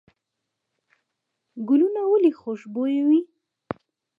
[1.67, 3.21] ګلونه ولې خوشبویه وي؟